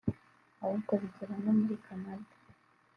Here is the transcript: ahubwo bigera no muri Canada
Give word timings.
ahubwo 0.61 0.91
bigera 1.01 1.33
no 1.43 1.51
muri 1.59 1.75
Canada 1.85 2.31